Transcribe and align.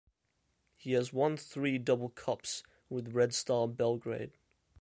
He 0.77 0.93
has 0.93 1.13
won 1.13 1.37
three 1.37 1.77
double 1.77 2.09
cups 2.09 2.63
with 2.89 3.13
Red 3.13 3.35
Star 3.35 3.67
Belgrade. 3.67 4.31